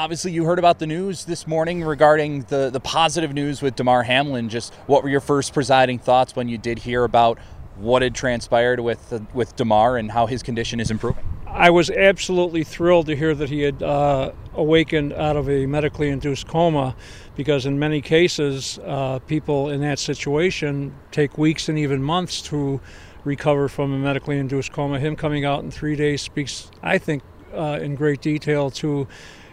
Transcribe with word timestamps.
Obviously, 0.00 0.32
you 0.32 0.46
heard 0.46 0.58
about 0.58 0.78
the 0.78 0.86
news 0.86 1.26
this 1.26 1.46
morning 1.46 1.84
regarding 1.84 2.40
the, 2.44 2.70
the 2.70 2.80
positive 2.80 3.34
news 3.34 3.60
with 3.60 3.76
Damar 3.76 4.02
Hamlin. 4.02 4.48
Just 4.48 4.72
what 4.86 5.02
were 5.02 5.10
your 5.10 5.20
first 5.20 5.52
presiding 5.52 5.98
thoughts 5.98 6.34
when 6.34 6.48
you 6.48 6.56
did 6.56 6.78
hear 6.78 7.04
about 7.04 7.38
what 7.76 8.00
had 8.00 8.14
transpired 8.14 8.80
with 8.80 9.12
uh, 9.12 9.18
with 9.34 9.54
Damar 9.56 9.98
and 9.98 10.10
how 10.10 10.24
his 10.24 10.42
condition 10.42 10.80
is 10.80 10.90
improving? 10.90 11.22
I 11.46 11.68
was 11.68 11.90
absolutely 11.90 12.64
thrilled 12.64 13.08
to 13.08 13.14
hear 13.14 13.34
that 13.34 13.50
he 13.50 13.60
had 13.60 13.82
uh, 13.82 14.32
awakened 14.54 15.12
out 15.12 15.36
of 15.36 15.50
a 15.50 15.66
medically 15.66 16.08
induced 16.08 16.48
coma 16.48 16.96
because, 17.36 17.66
in 17.66 17.78
many 17.78 18.00
cases, 18.00 18.78
uh, 18.86 19.18
people 19.18 19.68
in 19.68 19.82
that 19.82 19.98
situation 19.98 20.94
take 21.10 21.36
weeks 21.36 21.68
and 21.68 21.78
even 21.78 22.02
months 22.02 22.40
to 22.44 22.80
recover 23.24 23.68
from 23.68 23.92
a 23.92 23.98
medically 23.98 24.38
induced 24.38 24.72
coma. 24.72 24.98
Him 24.98 25.14
coming 25.14 25.44
out 25.44 25.62
in 25.62 25.70
three 25.70 25.94
days 25.94 26.22
speaks, 26.22 26.70
I 26.82 26.96
think, 26.96 27.22
uh, 27.52 27.80
in 27.82 27.96
great 27.96 28.22
detail 28.22 28.70
to 28.70 29.06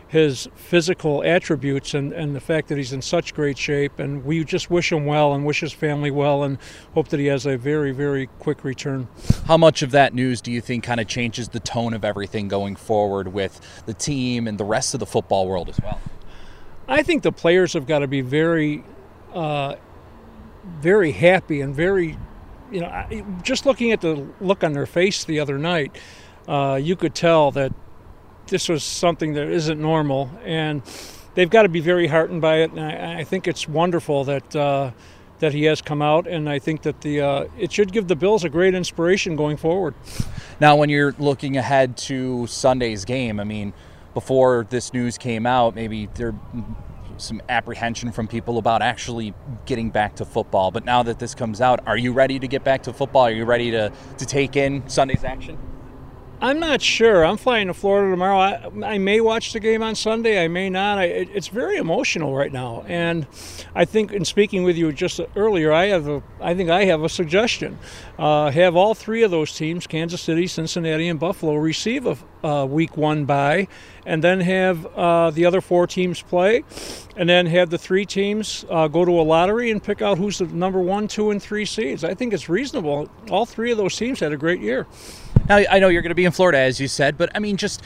his 0.08 0.48
physical 0.56 1.22
attributes 1.24 1.94
and, 1.94 2.14
and 2.14 2.36
the 2.36 2.40
fact 2.40 2.70
that 2.70 2.78
he's 2.78 2.94
in 2.94 3.02
such 3.02 3.34
great 3.34 3.58
shape. 3.58 4.00
And 4.00 4.24
we 4.24 4.44
just 4.44 4.70
wish 4.70 4.92
him 4.92 5.06
well 5.06 5.34
and 5.34 5.46
wish 5.46 5.60
his 5.60 5.74
family 5.74 6.12
well 6.12 6.44
and 6.44 6.58
hope 6.94 7.10
that 7.10 7.20
he 7.20 7.26
has 7.26 7.46
a 7.46 7.58
very, 7.58 7.92
very 7.92 8.28
quick 8.40 8.64
return. 8.64 9.08
How 9.46 9.58
much 9.58 9.82
of 9.82 9.92
that 9.92 10.14
news 10.14 10.40
do 10.42 10.52
you 10.52 10.62
think 10.62 10.84
kind 10.84 11.00
of 11.00 11.08
changes 11.08 11.50
the 11.50 11.60
tone 11.60 11.94
of 11.94 12.06
everything 12.06 12.48
going 12.48 12.76
forward 12.76 13.34
with 13.34 13.60
the 13.86 13.94
team 13.94 14.48
and 14.48 14.58
the 14.58 14.66
rest 14.66 14.94
of 14.94 15.00
the 15.00 15.06
football 15.06 15.48
world 15.48 15.68
as 15.70 15.80
well? 15.82 16.00
I 16.88 17.04
think 17.04 17.24
the 17.24 17.34
players 17.34 17.74
have 17.74 17.86
got 17.86 18.00
to 18.00 18.08
be 18.08 18.22
very, 18.22 18.86
uh, 19.34 19.76
very 20.80 21.12
happy 21.12 21.60
and 21.60 21.76
very, 21.76 22.18
you 22.72 22.80
know, 22.80 23.26
just 23.44 23.66
looking 23.66 23.92
at 23.92 24.00
the 24.00 24.26
look 24.40 24.64
on 24.64 24.72
their 24.72 24.86
face 24.86 25.26
the 25.26 25.42
other 25.42 25.58
night, 25.58 25.98
uh, 26.48 26.80
you 26.82 26.96
could 26.96 27.14
tell 27.14 27.52
that 27.52 27.74
this 28.48 28.70
was 28.70 28.84
something 28.84 29.34
that 29.34 29.48
isn't 29.48 29.80
normal, 29.80 30.30
and 30.44 30.82
they've 31.36 31.50
got 31.50 31.64
to 31.64 31.70
be 31.70 31.80
very 31.80 32.08
heartened 32.08 32.42
by 32.42 32.58
it. 32.58 32.72
And 32.72 32.80
I, 32.80 33.20
I 33.20 33.24
think 33.24 33.48
it's 33.48 33.68
wonderful 33.68 34.24
that 34.26 34.56
uh, 34.56 34.92
that 35.40 35.54
he 35.54 35.66
has 35.66 35.82
come 35.82 36.02
out, 36.02 36.28
and 36.28 36.50
I 36.50 36.60
think 36.60 36.82
that 36.82 37.02
the 37.02 37.22
uh, 37.22 37.46
it 37.58 37.72
should 37.72 37.92
give 37.92 38.08
the 38.08 38.16
Bills 38.16 38.44
a 38.44 38.50
great 38.50 38.74
inspiration 38.74 39.36
going 39.36 39.58
forward. 39.58 39.94
Now, 40.60 40.76
when 40.76 40.90
you're 40.90 41.14
looking 41.20 41.58
ahead 41.58 41.98
to 41.98 42.48
Sunday's 42.48 43.06
game, 43.06 43.40
I 43.40 43.44
mean, 43.44 43.74
before 44.14 44.66
this 44.70 44.94
news 44.94 45.18
came 45.18 45.46
out, 45.46 45.76
maybe 45.76 46.08
there 46.16 46.34
some 47.18 47.42
apprehension 47.50 48.12
from 48.12 48.28
people 48.28 48.58
about 48.58 48.82
actually 48.82 49.34
getting 49.66 49.90
back 49.90 50.16
to 50.16 50.26
football. 50.26 50.72
But 50.72 50.86
now 50.86 51.04
that 51.04 51.20
this 51.20 51.36
comes 51.36 51.62
out, 51.62 51.86
are 51.88 51.98
you 51.98 52.14
ready 52.14 52.40
to 52.40 52.48
get 52.48 52.64
back 52.64 52.84
to 52.84 52.94
football? 52.94 53.24
Are 53.24 53.32
you 53.32 53.46
ready 53.46 53.72
to, 53.72 53.92
to 54.18 54.26
take 54.26 54.56
in 54.56 54.88
Sunday's 54.88 55.24
action? 55.24 55.58
I'm 56.40 56.60
not 56.60 56.84
sure. 56.84 57.26
I'm 57.26 57.38
flying 57.38 57.66
to 57.66 57.74
Florida 57.74 58.12
tomorrow. 58.12 58.38
I, 58.38 58.94
I 58.94 58.98
may 59.00 59.22
watch 59.22 59.54
the 59.54 59.60
game 59.60 59.82
on 59.82 59.96
Sunday. 59.96 60.44
I 60.44 60.48
may 60.48 60.70
not. 60.70 61.00
I, 61.00 61.06
it, 61.06 61.30
it's 61.34 61.48
very 61.48 61.78
emotional 61.78 62.36
right 62.36 62.52
now, 62.52 62.84
and 62.88 63.26
I 63.74 63.86
think 63.86 64.12
in 64.12 64.24
speaking 64.24 64.62
with 64.62 64.78
you 64.78 64.92
just 64.92 65.20
earlier, 65.36 65.74
I 65.74 65.88
have 65.88 66.08
a. 66.08 66.22
I 66.40 66.54
think 66.54 66.70
I 66.70 66.86
have 66.86 67.02
a 67.02 67.10
suggestion. 67.10 67.80
Uh, 68.20 68.52
have 68.52 68.76
all 68.76 68.94
three 68.94 69.24
of 69.24 69.32
those 69.32 69.56
teams, 69.56 69.88
Kansas 69.88 70.22
City, 70.22 70.46
Cincinnati, 70.46 71.08
and 71.08 71.20
Buffalo, 71.20 71.56
receive 71.56 72.06
a 72.44 72.66
week 72.66 72.96
one 72.96 73.26
bye, 73.26 73.68
and 74.06 74.24
then 74.24 74.40
have 74.40 74.86
uh, 74.96 75.32
the 75.32 75.46
other 75.46 75.60
four 75.60 75.88
teams 75.88 76.22
play, 76.22 76.64
and 77.16 77.28
then 77.28 77.48
have 77.48 77.72
the 77.72 77.80
three 77.80 78.06
teams 78.06 78.64
uh, 78.70 78.88
go 78.88 79.04
to 79.04 79.12
a 79.20 79.24
lottery 79.24 79.72
and 79.72 79.84
pick 79.84 80.04
out 80.04 80.20
who's 80.20 80.38
the 80.38 80.46
number 80.46 80.80
one, 80.80 81.08
two, 81.08 81.32
and 81.32 81.42
three 81.42 81.66
seeds. 81.66 82.04
I 82.04 82.14
think 82.14 82.32
it's 82.32 82.48
reasonable. 82.48 83.10
All 83.32 83.48
three 83.48 83.72
of 83.72 83.78
those 83.78 83.96
teams 83.96 84.20
had 84.20 84.32
a 84.32 84.38
great 84.38 84.62
year. 84.62 84.86
Now, 85.50 85.58
I 85.58 85.80
know 85.80 85.88
you're 85.88 86.02
going 86.02 86.10
to 86.10 86.16
be 86.16 86.26
in 86.26 86.32
Florida, 86.32 86.60
as 86.60 86.80
you 86.80 86.88
said, 86.88 87.18
but 87.18 87.30
I 87.34 87.40
mean, 87.40 87.58
just 87.58 87.82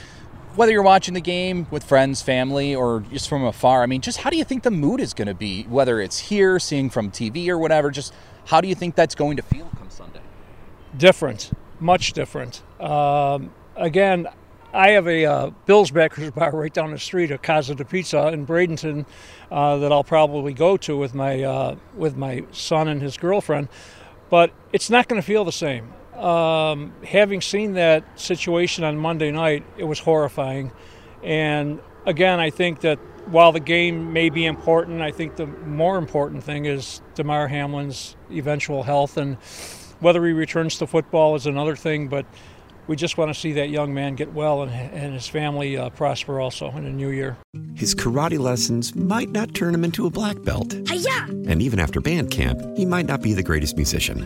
whether 0.56 0.72
you're 0.72 0.82
watching 0.82 1.14
the 1.14 1.22
game 1.22 1.68
with 1.70 1.84
friends, 1.84 2.22
family, 2.22 2.74
or 2.74 3.04
just 3.12 3.30
from 3.30 3.44
afar, 3.44 3.84
I 3.84 3.86
mean, 3.86 4.02
just 4.02 4.18
how 4.20 4.30
do 4.30 4.38
you 4.38 4.44
think 4.44 4.64
the 4.64 4.72
mood 4.72 5.00
is 5.00 5.14
going 5.14 5.28
to 5.28 5.36
be? 5.36 5.64
Whether 5.64 6.02
it's 6.02 6.18
here, 6.18 6.60
seeing 6.60 6.90
from 6.90 7.12
TV, 7.12 7.48
or 7.50 7.58
whatever, 7.58 7.92
just 7.92 8.14
how 8.46 8.62
do 8.62 8.68
you 8.68 8.76
think 8.76 8.96
that's 8.96 9.16
going 9.16 9.38
to 9.38 9.44
feel 9.44 9.70
come 9.78 9.90
Sunday? 9.90 10.22
different, 10.98 11.52
much 11.80 12.14
different. 12.14 12.62
Um, 12.82 13.54
again, 13.76 14.28
I 14.74 14.92
have 14.92 15.08
a 15.08 15.26
uh, 15.26 15.50
Bills 15.66 15.92
Backers 15.92 16.32
bar 16.36 16.52
right 16.52 16.74
down 16.74 16.92
the 16.92 17.00
street, 17.00 17.32
a 17.32 17.38
Casa 17.38 17.76
de 17.76 17.86
Pizza 17.86 18.28
in 18.30 18.46
Bradenton, 18.46 19.06
uh, 19.52 19.78
that 19.78 19.92
I'll 19.92 20.04
probably 20.04 20.54
go 20.54 20.78
to 20.78 20.98
with 20.98 21.14
my 21.14 21.44
uh, 21.44 21.76
with 21.96 22.16
my 22.16 22.46
son 22.52 22.88
and 22.88 23.02
his 23.02 23.18
girlfriend. 23.18 23.68
But 24.30 24.52
it's 24.72 24.90
not 24.90 25.08
going 25.08 25.22
to 25.22 25.26
feel 25.26 25.44
the 25.44 25.52
same. 25.52 25.94
Um, 26.22 26.94
having 27.04 27.42
seen 27.42 27.74
that 27.74 28.20
situation 28.20 28.84
on 28.84 28.96
Monday 28.98 29.32
night, 29.32 29.66
it 29.78 29.86
was 29.86 30.00
horrifying. 30.00 30.72
And 31.24 31.80
again, 32.06 32.40
I 32.40 32.52
think 32.52 32.82
that 32.82 33.00
while 33.26 33.52
the 33.52 33.60
game 33.60 34.14
may 34.14 34.30
be 34.30 34.46
important, 34.46 35.02
I 35.02 35.12
think 35.12 35.36
the 35.36 35.48
more 35.48 35.98
important 35.98 36.44
thing 36.44 36.66
is 36.66 37.02
Damar 37.16 37.48
Hamlin's 37.48 38.16
eventual 38.32 38.84
health 38.84 39.18
and 39.18 39.38
whether 40.00 40.26
he 40.26 40.34
returns 40.34 40.78
to 40.80 40.88
football 40.88 41.36
is 41.36 41.46
another 41.46 41.76
thing, 41.76 42.08
but 42.08 42.26
we 42.88 42.96
just 42.96 43.18
want 43.18 43.34
to 43.34 43.40
see 43.40 43.54
that 43.54 43.70
young 43.70 43.94
man 43.94 44.16
get 44.16 44.34
well 44.34 44.64
and, 44.64 44.72
and 44.72 45.14
his 45.14 45.28
family 45.28 45.78
uh, 45.78 45.90
prosper 45.92 46.40
also 46.40 46.70
in 46.72 46.84
the 46.84 46.90
new 46.90 47.10
year. 47.10 47.38
His 47.76 47.96
karate 47.96 48.40
lessons 48.40 48.96
might 48.96 49.30
not 49.30 49.54
turn 49.54 49.74
him 49.74 49.84
into 49.84 50.08
a 50.08 50.10
black 50.10 50.42
belt. 50.44 50.76
Hi-ya! 50.88 51.26
And 51.48 51.62
even 51.62 51.80
after 51.80 52.02
band 52.02 52.32
camp, 52.32 52.60
he 52.76 52.86
might 52.86 53.06
not 53.06 53.22
be 53.22 53.34
the 53.34 53.44
greatest 53.44 53.76
musician. 53.76 54.26